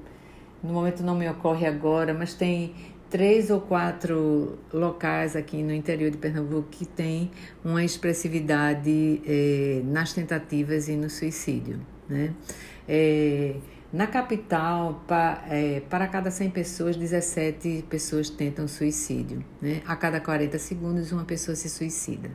[0.64, 2.74] no momento não me ocorre agora, mas tem
[3.10, 7.32] três ou quatro locais aqui no interior de Pernambuco que tem
[7.64, 11.80] uma expressividade eh, nas tentativas e no suicídio.
[12.10, 12.34] Né?
[12.88, 13.56] É,
[13.92, 19.44] na capital, pa, é, para cada 100 pessoas, 17 pessoas tentam suicídio.
[19.62, 19.82] Né?
[19.86, 22.30] A cada 40 segundos, uma pessoa se suicida.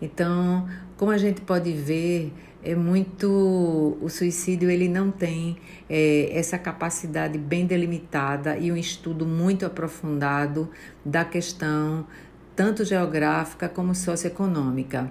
[0.00, 5.56] Então, como a gente pode ver, é muito o suicídio ele não tem
[5.88, 10.70] é, essa capacidade bem delimitada e um estudo muito aprofundado
[11.04, 12.06] da questão
[12.54, 15.10] tanto geográfica como socioeconômica.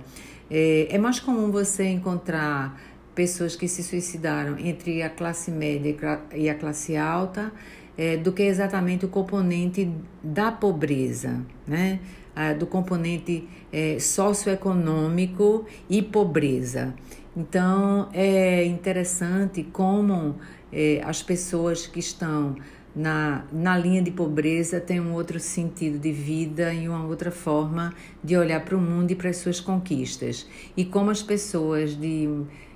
[0.51, 2.79] É, é mais comum você encontrar
[3.15, 5.95] pessoas que se suicidaram entre a classe média
[6.33, 7.51] e a classe alta
[7.97, 9.91] é, do que exatamente o componente
[10.23, 11.99] da pobreza, né?
[12.33, 16.93] Ah, do componente é, socioeconômico e pobreza.
[17.39, 20.35] Então é interessante como
[20.73, 22.57] é, as pessoas que estão
[22.93, 27.93] na, na linha de pobreza têm um outro sentido de vida e uma outra forma
[28.21, 30.45] de olhar para o mundo e para as suas conquistas.
[30.75, 32.27] E como as pessoas de,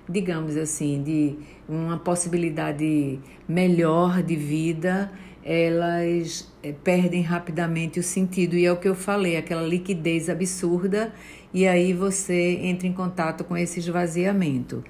[0.07, 1.35] digamos assim, de
[1.67, 5.11] uma possibilidade melhor de vida,
[5.43, 8.55] elas é, perdem rapidamente o sentido.
[8.55, 11.11] E é o que eu falei, aquela liquidez absurda
[11.53, 14.83] e aí você entra em contato com esse esvaziamento.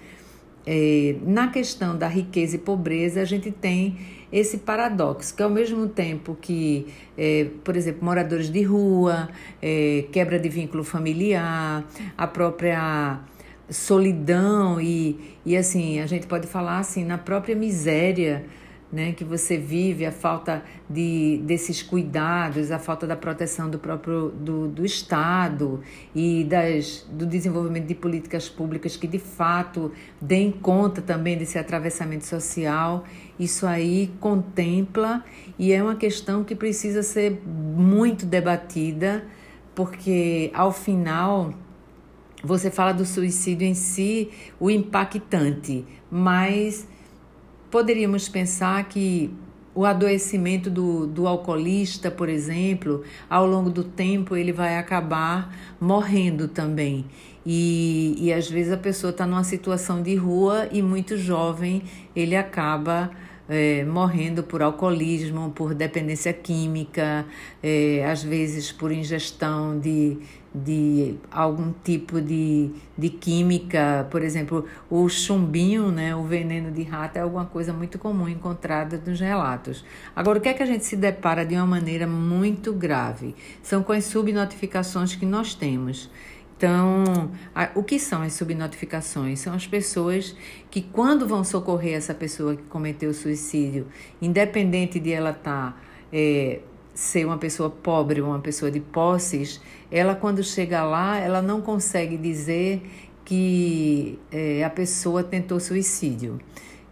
[0.65, 3.97] É, na questão da riqueza e pobreza, a gente tem
[4.31, 9.29] esse paradoxo, que ao mesmo tempo que, é, por exemplo, moradores de rua,
[9.61, 11.85] é, quebra de vínculo familiar,
[12.17, 13.19] a própria
[13.69, 18.45] solidão e, e assim, a gente pode falar assim, na própria miséria
[18.93, 24.29] né, que você vive, a falta de, desses cuidados, a falta da proteção do próprio
[24.29, 25.81] do, do Estado
[26.13, 32.27] e das, do desenvolvimento de políticas públicas que de fato deem conta também desse atravessamento
[32.27, 33.03] social,
[33.39, 35.25] isso aí contempla
[35.57, 39.25] e é uma questão que precisa ser muito debatida,
[39.73, 41.51] porque ao final
[42.43, 44.29] você fala do suicídio em si,
[44.59, 46.87] o impactante, mas
[47.73, 49.31] poderíamos pensar que
[49.73, 56.47] o adoecimento do, do alcoolista, por exemplo, ao longo do tempo ele vai acabar morrendo
[56.47, 57.03] também.
[57.43, 61.81] E, e às vezes a pessoa está numa situação de rua e muito jovem
[62.15, 63.09] ele acaba
[63.49, 67.25] é, morrendo por alcoolismo, por dependência química,
[67.63, 70.19] é, às vezes por ingestão de,
[70.53, 77.17] de algum tipo de, de química, por exemplo, o chumbinho, né, o veneno de rato
[77.17, 79.83] é alguma coisa muito comum encontrada nos relatos.
[80.15, 83.35] Agora, o que é que a gente se depara de uma maneira muito grave?
[83.63, 86.09] São com as subnotificações que nós temos.
[86.55, 89.39] Então, a, o que são as subnotificações?
[89.39, 90.35] São as pessoas
[90.69, 93.87] que, quando vão socorrer essa pessoa que cometeu suicídio,
[94.21, 95.77] independente de ela estar tá,
[96.11, 96.59] é,
[96.93, 99.59] ser uma pessoa pobre uma pessoa de posses,
[99.91, 102.81] ela quando chega lá, ela não consegue dizer
[103.25, 106.39] que é, a pessoa tentou suicídio,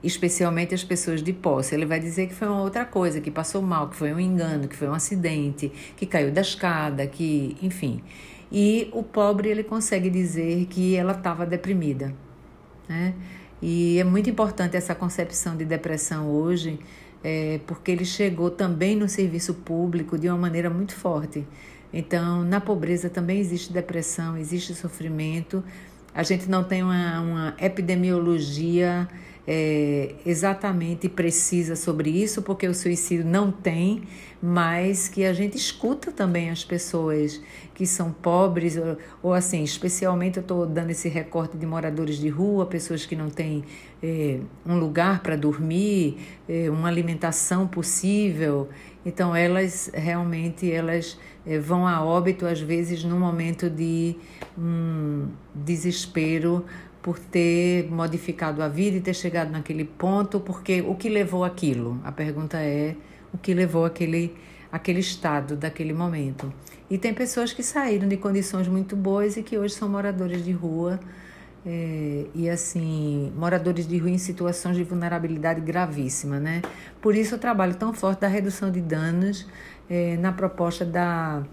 [0.04, 1.76] especialmente as pessoas de posse.
[1.76, 4.68] Ele vai dizer que foi uma outra coisa, que passou mal, que foi um engano,
[4.68, 8.02] que foi um acidente, que caiu da escada, que, enfim.
[8.52, 12.14] E o pobre ele consegue dizer que ela estava deprimida,
[12.88, 13.14] né?
[13.62, 16.80] E é muito importante essa concepção de depressão hoje,
[17.24, 21.46] é, porque ele chegou também no serviço público de uma maneira muito forte.
[21.94, 25.64] Então, na pobreza também existe depressão, existe sofrimento.
[26.14, 29.08] A gente não tem uma, uma epidemiologia
[29.48, 34.04] é, exatamente precisa sobre isso, porque o suicídio não tem,
[34.42, 37.42] mas que a gente escuta também as pessoas
[37.74, 42.30] que são pobres, ou, ou assim, especialmente eu estou dando esse recorte de moradores de
[42.30, 43.64] rua, pessoas que não têm
[44.02, 48.70] é, um lugar para dormir, é, uma alimentação possível.
[49.04, 54.16] Então, elas realmente elas é, vão a óbito, às vezes, num momento de
[54.58, 56.66] um desespero
[57.02, 62.00] por ter modificado a vida e ter chegado naquele ponto, porque o que levou aquilo?
[62.04, 62.96] A pergunta é
[63.34, 64.36] o que levou aquele
[64.72, 66.52] aquele estado daquele momento.
[66.90, 70.52] E tem pessoas que saíram de condições muito boas e que hoje são moradores de
[70.52, 71.00] rua
[71.66, 76.62] é, e assim moradores de rua em situações de vulnerabilidade gravíssima, né?
[77.02, 79.48] Por isso o trabalho tão forte da redução de danos
[79.90, 81.44] é, na proposta da,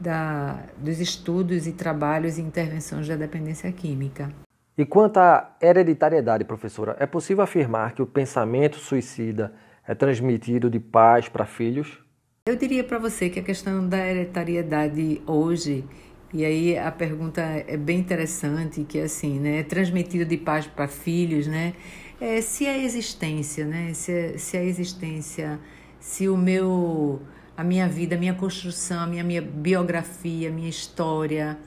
[0.00, 4.32] da, dos estudos e trabalhos e intervenções da dependência química.
[4.76, 9.52] E quanto à hereditariedade, professora, é possível afirmar que o pensamento suicida
[9.86, 11.98] é transmitido de pais para filhos?
[12.46, 15.84] Eu diria para você que a questão da hereditariedade hoje,
[16.32, 20.66] e aí a pergunta é bem interessante, que é assim, né, é transmitido de pais
[20.66, 21.74] para filhos, né?
[22.18, 25.60] É, se a existência, né, se, se a existência,
[26.00, 27.20] se o meu,
[27.56, 31.58] a minha vida, a minha construção, a minha, minha biografia, a minha história,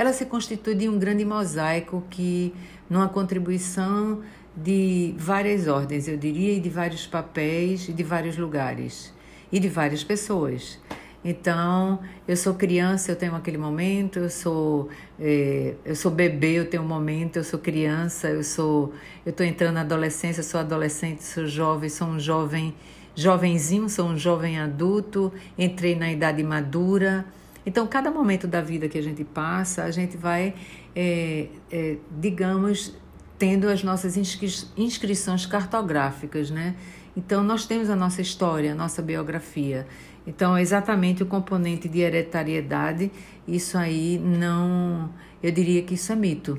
[0.00, 2.54] ela se constitui de um grande mosaico que,
[2.88, 4.22] numa contribuição
[4.56, 9.12] de várias ordens, eu diria, e de vários papéis, e de vários lugares,
[9.52, 10.78] e de várias pessoas.
[11.22, 14.88] Então, eu sou criança, eu tenho aquele momento, eu sou,
[15.20, 18.94] é, eu sou bebê, eu tenho um momento, eu sou criança, eu sou,
[19.26, 22.74] eu estou entrando na adolescência, sou adolescente, sou jovem, sou um jovem,
[23.14, 27.26] jovenzinho, sou um jovem adulto, entrei na idade madura,
[27.64, 30.54] então, cada momento da vida que a gente passa, a gente vai,
[30.94, 32.96] é, é, digamos,
[33.38, 36.74] tendo as nossas inscri inscrições cartográficas, né?
[37.16, 39.86] Então, nós temos a nossa história, a nossa biografia.
[40.26, 43.10] Então, exatamente o componente de hereditariedade,
[43.46, 45.10] isso aí não.
[45.42, 46.58] Eu diria que isso é mito.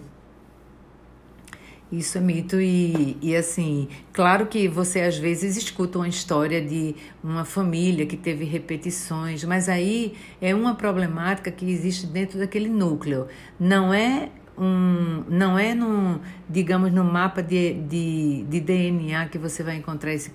[1.92, 6.96] Isso é mito e, e assim, claro que você às vezes escuta uma história de
[7.22, 13.28] uma família que teve repetições, mas aí é uma problemática que existe dentro daquele núcleo.
[13.60, 19.62] Não é um, não é no, digamos, no mapa de, de, de DNA que você
[19.62, 20.32] vai encontrar esse,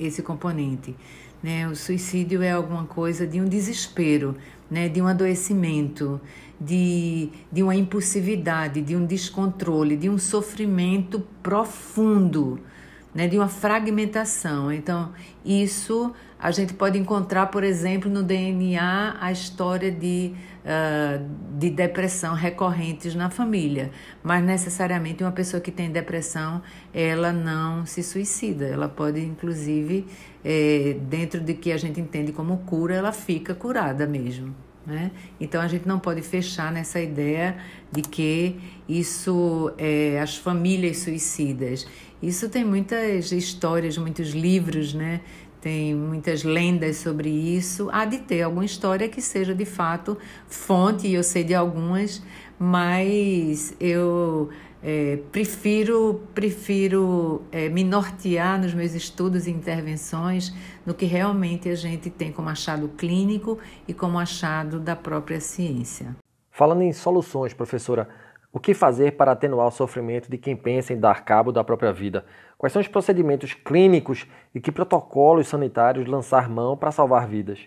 [0.00, 0.96] esse componente.
[1.42, 1.68] Né?
[1.68, 4.34] O suicídio é alguma coisa de um desespero,
[4.70, 4.88] né?
[4.88, 6.20] de um adoecimento,
[6.60, 12.60] de, de uma impulsividade, de um descontrole, de um sofrimento profundo.
[13.14, 14.72] né, de uma fragmentação.
[14.72, 15.12] Então,
[15.44, 20.34] isso a gente pode encontrar, por exemplo, no DNA a história de,
[20.64, 21.24] uh,
[21.58, 23.90] de depressão recorrentes na família.
[24.22, 26.62] Mas necessariamente uma pessoa que tem depressão,
[26.92, 28.66] ela não se suicida.
[28.66, 30.06] Ela pode, inclusive,
[30.44, 34.54] é, dentro de que a gente entende como cura, ela fica curada mesmo.
[34.86, 35.12] Né?
[35.40, 37.56] Então a gente não pode fechar nessa ideia
[37.90, 41.86] de que isso é as famílias suicidas.
[42.22, 45.20] Isso tem muitas histórias, muitos livros, né?
[45.64, 47.88] Tem muitas lendas sobre isso.
[47.90, 52.22] Há de ter alguma história que seja de fato fonte, eu sei de algumas,
[52.58, 54.50] mas eu
[54.82, 60.54] é, prefiro prefiro é, me nortear nos meus estudos e intervenções
[60.84, 63.58] no que realmente a gente tem como achado clínico
[63.88, 66.14] e como achado da própria ciência.
[66.50, 68.06] Falando em soluções, professora,
[68.52, 71.92] o que fazer para atenuar o sofrimento de quem pensa em dar cabo da própria
[71.92, 72.24] vida?
[72.56, 77.60] Quais são os procedimentos clínicos e que protocolos sanitários lançar mão para salvar vidas?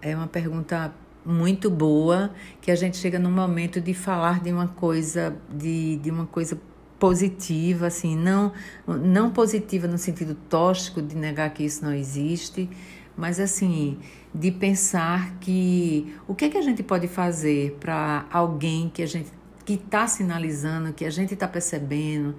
[0.00, 0.92] É uma pergunta
[1.24, 2.30] muito boa
[2.60, 6.60] que a gente chega num momento de falar de uma coisa de, de uma coisa
[6.98, 8.52] positiva assim não
[8.86, 12.68] não positiva no sentido tóxico de negar que isso não existe
[13.16, 13.98] mas assim
[14.34, 19.06] de pensar que o que é que a gente pode fazer para alguém que a
[19.06, 19.30] gente
[19.64, 22.34] que está sinalizando que a gente está percebendo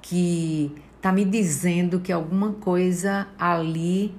[0.00, 4.12] que está me dizendo que alguma coisa ali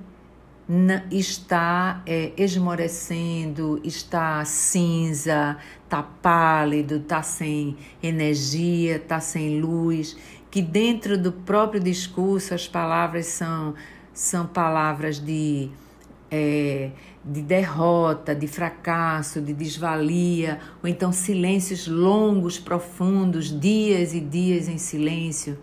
[1.11, 10.15] está é, esmorecendo, está cinza, está pálido, está sem energia, está sem luz,
[10.49, 13.73] que dentro do próprio discurso as palavras são,
[14.13, 15.69] são palavras de,
[16.31, 16.91] é,
[17.25, 24.77] de derrota, de fracasso, de desvalia, ou então silêncios longos, profundos, dias e dias em
[24.77, 25.57] silêncio.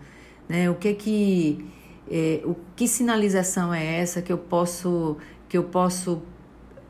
[0.47, 0.69] Né?
[0.69, 1.65] O que que
[2.09, 5.17] é, o que sinalização é essa que eu posso
[5.49, 6.21] que eu posso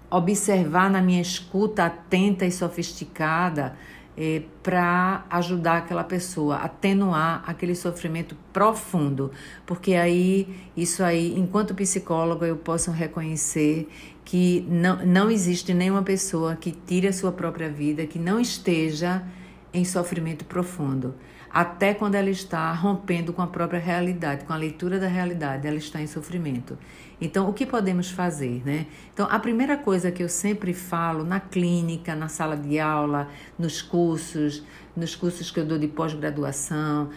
[0.10, 3.76] observar na minha escuta atenta e sofisticada
[4.18, 9.32] é, para ajudar aquela pessoa atenuar aquele sofrimento profundo,
[9.66, 13.88] porque aí isso aí, enquanto psicóloga, eu posso reconhecer
[14.26, 19.24] que não, não existe nenhuma pessoa que tire a sua própria vida que não esteja
[19.72, 21.14] em sofrimento profundo
[21.52, 25.78] até quando ela está rompendo com a própria realidade, com a leitura da realidade, ela
[25.78, 26.78] está em sofrimento.
[27.20, 28.86] Então, o que podemos fazer, né?
[29.14, 33.28] Então, a primeira coisa que eu sempre falo na clínica, na sala de aula,
[33.58, 34.64] nos cursos,
[34.96, 37.10] nos cursos que eu dou de pós-graduação,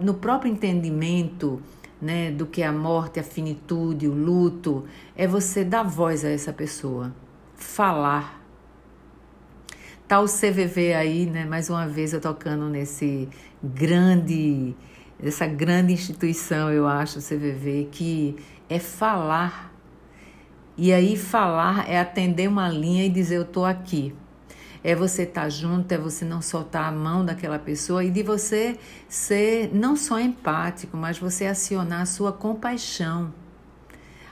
[0.00, 1.60] no próprio entendimento
[2.00, 4.86] né, do que é a morte, a finitude, o luto,
[5.16, 7.12] é você dar voz a essa pessoa,
[7.56, 8.38] falar.
[10.06, 11.44] Tá o CVV aí, né?
[11.44, 13.28] Mais uma vez eu tocando nesse
[13.62, 14.74] grande,
[15.22, 18.36] essa grande instituição, eu acho, o CVV, que
[18.68, 19.72] é falar.
[20.76, 24.14] E aí falar é atender uma linha e dizer eu estou aqui.
[24.84, 28.22] É você estar tá junto, é você não soltar a mão daquela pessoa e de
[28.22, 28.78] você
[29.08, 33.32] ser não só empático, mas você acionar a sua compaixão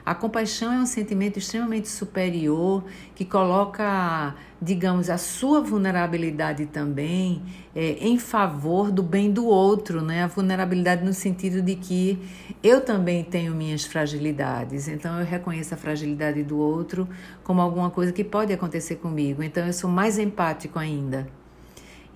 [0.07, 2.81] a compaixão é um sentimento extremamente superior
[3.13, 7.43] que coloca, digamos, a sua vulnerabilidade também
[7.75, 10.23] é, em favor do bem do outro, né?
[10.23, 12.17] A vulnerabilidade no sentido de que
[12.63, 17.05] eu também tenho minhas fragilidades, então eu reconheço a fragilidade do outro
[17.43, 21.27] como alguma coisa que pode acontecer comigo, então eu sou mais empático ainda.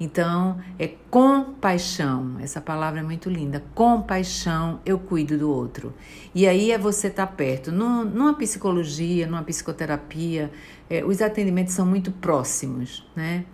[0.04, 2.38] Então, é compaixão.
[2.39, 3.64] Essa palavra é muito linda.
[3.76, 5.93] Compaixão, eu cuido do outro.
[6.34, 7.72] E aí é você estar tá perto.
[7.72, 10.52] No, numa psicologia, numa psicoterapia,
[10.89, 13.45] é, os atendimentos são muito próximos, né?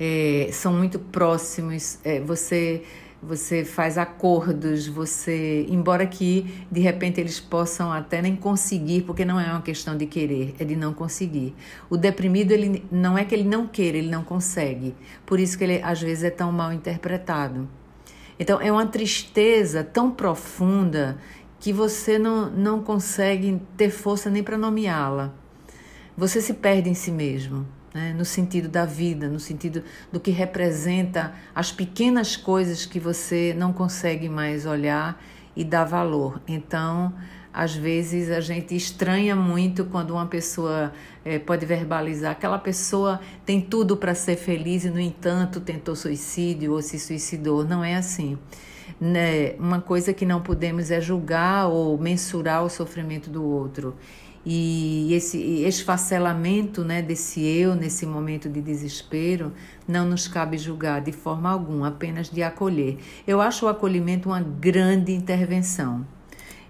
[0.00, 1.98] É, são muito próximos.
[2.02, 2.82] É, você
[3.22, 9.38] você faz acordos, você, embora que de repente eles possam até nem conseguir, porque não
[9.38, 11.54] é uma questão de querer, é de não conseguir.
[11.90, 14.94] O deprimido ele não é que ele não queira, ele não consegue.
[15.26, 17.68] Por isso que ele às vezes é tão mal interpretado.
[18.38, 21.18] Então é uma tristeza tão profunda
[21.58, 25.34] que você não, não consegue ter força nem para nomeá-la.
[26.16, 28.14] Você se perde em si mesmo né?
[28.16, 29.82] no sentido da vida, no sentido
[30.12, 35.22] do que representa as pequenas coisas que você não consegue mais olhar
[35.56, 36.40] e dar valor.
[36.46, 37.12] Então,
[37.52, 40.92] às vezes a gente estranha muito quando uma pessoa
[41.24, 46.72] é, pode verbalizar aquela pessoa tem tudo para ser feliz e no entanto tentou suicídio
[46.72, 47.64] ou se suicidou.
[47.64, 48.38] Não é assim.
[49.00, 49.54] Né?
[49.58, 53.96] Uma coisa que não podemos é julgar ou mensurar o sofrimento do outro.
[54.44, 59.52] E esse esfacelamento né, desse eu nesse momento de desespero
[59.86, 62.98] não nos cabe julgar de forma alguma, apenas de acolher.
[63.26, 66.06] Eu acho o acolhimento uma grande intervenção.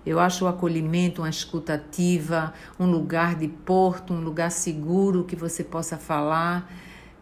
[0.04, 5.36] Eu acho o acolhimento, uma escuta ativa, um lugar de porto, um lugar seguro que
[5.36, 6.72] você possa falar.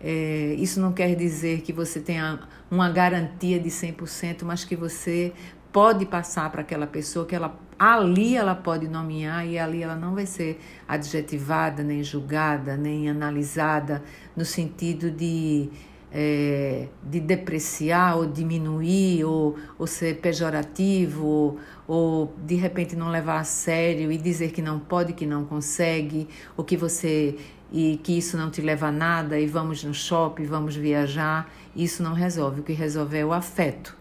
[0.01, 2.41] É, isso não quer dizer que você tenha
[2.71, 5.33] uma garantia de 100%, mas que você
[5.73, 10.15] pode passar para aquela pessoa que ela ali ela pode nomear e ali ela não
[10.15, 14.03] vai ser adjetivada, nem julgada, nem analisada
[14.37, 15.71] no sentido de
[16.11, 23.41] é, de depreciar ou diminuir ou, ou ser pejorativo ou, ou de repente não levar
[23.41, 26.27] a sério e dizer que não pode, que não consegue,
[26.57, 27.37] ou que você
[27.71, 32.03] e que isso não te leva a nada e vamos no shopping, vamos viajar, isso
[32.03, 32.61] não resolve.
[32.61, 33.98] O que resolve é o afeto.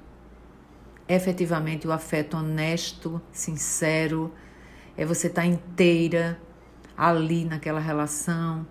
[1.07, 4.33] Efetivamente o afeto honesto, sincero,
[4.97, 6.39] é você estar tá inteira
[6.97, 8.67] ali naquela relação,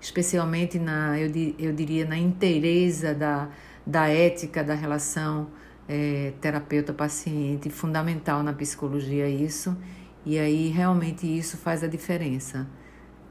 [0.00, 3.48] especialmente na, eu, eu diria, na inteireza da,
[3.86, 5.48] da ética da relação
[5.88, 9.76] é, terapeuta-paciente, fundamental na psicologia isso,
[10.24, 12.66] e aí realmente isso faz a diferença.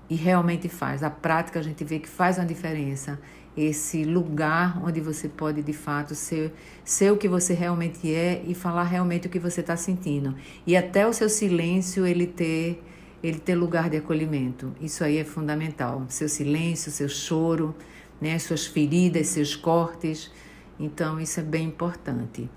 [0.10, 1.02] E realmente faz.
[1.02, 3.20] A prática a gente vê que faz uma diferença.
[3.56, 6.52] Esse lugar onde você pode de fato ser,
[6.84, 10.36] ser o que você realmente é e falar realmente o que você está sentindo.
[10.66, 12.84] E até o seu silêncio ele ter
[13.24, 14.74] ele ter lugar de acolhimento.
[14.82, 16.06] Isso aí é fundamental.
[16.10, 17.74] Seu silêncio, seu choro,
[18.20, 20.30] né, suas feridas, seus cortes.
[20.78, 22.50] Então, isso é bem importante.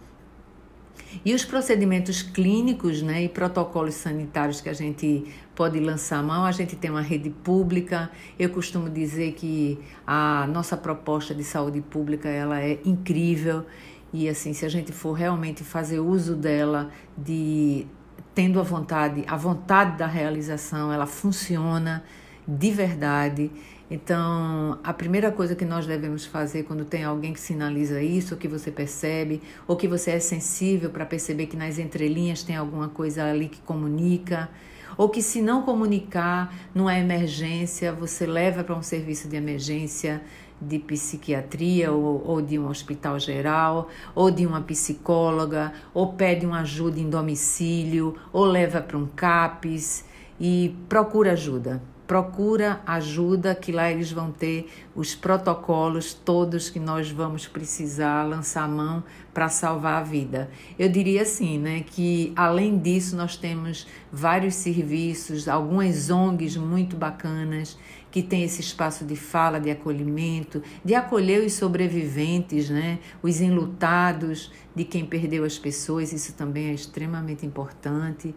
[1.25, 6.53] E os procedimentos clínicos né, e protocolos sanitários que a gente pode lançar mão, a
[6.53, 8.11] gente tem uma rede pública.
[8.39, 13.65] Eu costumo dizer que a nossa proposta de saúde pública ela é incrível.
[14.13, 17.87] E assim, se a gente for realmente fazer uso dela de
[18.35, 22.05] tendo a vontade, a vontade da realização, ela funciona
[22.47, 23.51] de verdade.
[23.89, 28.41] Então, a primeira coisa que nós devemos fazer quando tem alguém que sinaliza isso, ou
[28.41, 32.89] que você percebe, ou que você é sensível para perceber que nas entrelinhas tem alguma
[32.89, 34.49] coisa ali que comunica,
[34.97, 40.21] ou que se não comunicar numa emergência, você leva para um serviço de emergência
[40.61, 46.61] de psiquiatria ou, ou, de um hospital geral, ou de uma psicóloga, ou pede uma
[46.61, 50.05] ajuda em domicílio, ou leva para um CAPES
[50.41, 57.11] e procura ajuda procura ajuda, que lá eles vão ter os protocolos todos que nós
[57.11, 59.03] vamos precisar lançar mão
[59.35, 60.49] para salvar a vida.
[60.79, 67.77] Eu diria assim, né, que além disso nós temos vários serviços, algumas ONGs muito bacanas
[68.11, 74.51] que tem esse espaço de fala, de acolhimento, de acolher os sobreviventes, né, os enlutados
[74.75, 78.35] de quem perdeu as pessoas, isso também é extremamente importante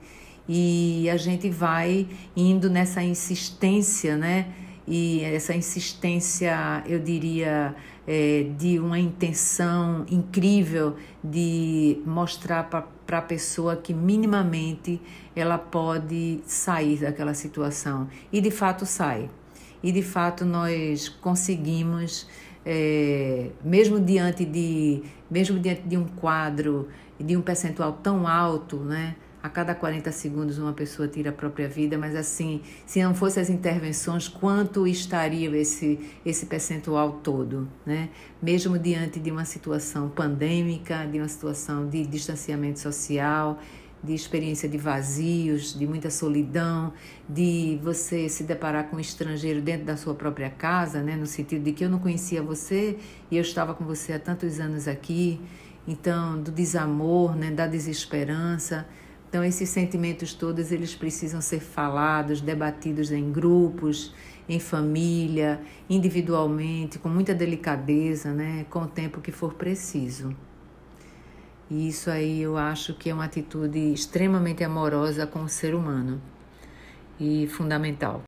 [0.51, 4.47] e a gente vai indo nessa insistência, né?
[4.87, 7.75] E essa insistência, eu diria,
[8.07, 14.99] é, de uma intenção incrível de mostrar para a pessoa que minimamente
[15.35, 18.07] ela pode sair daquela situação.
[18.33, 19.29] E de fato sai.
[19.83, 22.27] E de fato nós conseguimos,
[22.65, 26.87] é, mesmo diante de, mesmo diante de um quadro
[27.19, 29.15] de um percentual tão alto, né?
[29.41, 33.41] A cada 40 segundos uma pessoa tira a própria vida, mas assim, se não fossem
[33.41, 38.09] as intervenções, quanto estaria esse, esse percentual todo, né?
[38.41, 43.57] Mesmo diante de uma situação pandêmica, de uma situação de distanciamento social,
[44.03, 46.91] de experiência de vazios, de muita solidão,
[47.27, 51.15] de você se deparar com um estrangeiro dentro da sua própria casa, né?
[51.15, 52.97] No sentido de que eu não conhecia você
[53.31, 55.39] e eu estava com você há tantos anos aqui,
[55.87, 57.51] então do desamor, né?
[57.51, 58.85] Da desesperança
[59.30, 64.11] então esses sentimentos todos eles precisam ser falados, debatidos em grupos,
[64.49, 70.36] em família, individualmente, com muita delicadeza, né, com o tempo que for preciso.
[71.69, 76.19] E isso aí eu acho que é uma atitude extremamente amorosa com o ser humano
[77.19, 78.23] e fundamental.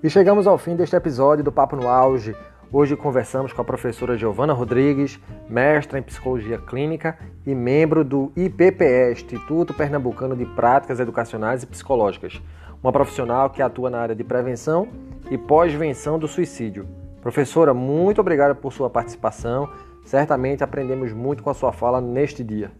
[0.00, 2.36] E chegamos ao fim deste episódio do Papo no Auge.
[2.72, 5.18] Hoje conversamos com a professora Giovana Rodrigues,
[5.48, 12.40] mestra em Psicologia Clínica e membro do IPPE, Instituto Pernambucano de Práticas Educacionais e Psicológicas,
[12.80, 14.86] uma profissional que atua na área de prevenção
[15.32, 16.86] e pós-venção do suicídio.
[17.20, 19.68] Professora, muito obrigada por sua participação.
[20.04, 22.70] Certamente aprendemos muito com a sua fala neste dia.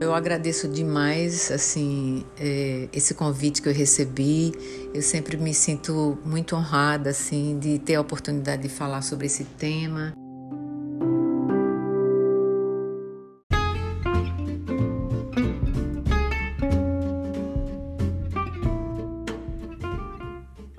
[0.00, 4.50] Eu agradeço demais assim é, esse convite que eu recebi.
[4.94, 9.44] Eu sempre me sinto muito honrada assim de ter a oportunidade de falar sobre esse
[9.44, 10.14] tema.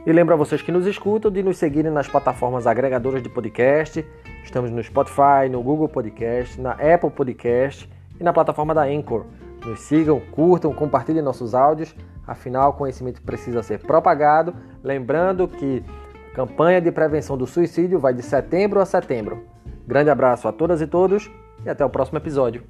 [0.04, 4.04] E lembro a vocês que nos escutam de nos seguirem nas plataformas agregadoras de podcast.
[4.44, 7.88] Estamos no Spotify, no Google Podcast, na Apple Podcast
[8.22, 9.26] e na plataforma da Anchor.
[9.66, 11.94] Nos sigam, curtam, compartilhem nossos áudios.
[12.26, 14.56] Afinal, o conhecimento precisa ser propagado.
[14.84, 15.84] Lembrando que
[16.32, 19.44] a campanha de prevenção do suicídio vai de setembro a setembro.
[19.86, 21.30] Grande abraço a todas e todos
[21.66, 22.64] e até o próximo episódio.